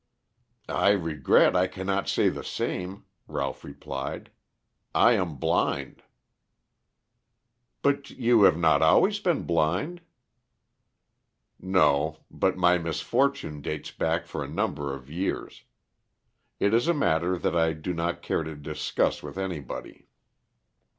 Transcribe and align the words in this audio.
"I 0.67 0.93
regret 0.93 1.55
I 1.55 1.67
cannot 1.67 2.09
say 2.09 2.29
the 2.29 2.43
same," 2.43 3.05
Ralph 3.27 3.63
replied. 3.63 4.31
"I 4.95 5.11
am 5.11 5.35
blind." 5.35 6.01
"But 7.83 8.09
you 8.09 8.41
have 8.45 8.57
not 8.57 8.81
always 8.81 9.19
been 9.19 9.43
blind?" 9.43 10.01
"No. 11.59 12.17
But 12.31 12.57
my 12.57 12.79
misfortune 12.79 13.61
dates 13.61 13.91
back 13.91 14.25
for 14.25 14.43
a 14.43 14.47
number 14.49 14.91
of 14.91 15.07
years. 15.11 15.65
It 16.59 16.73
is 16.73 16.87
a 16.87 16.95
matter 16.95 17.37
that 17.37 17.55
I 17.55 17.73
do 17.73 17.93
not 17.93 18.23
care 18.23 18.41
to 18.41 18.55
discuss 18.55 19.21
with 19.21 19.37
anybody." 19.37 20.07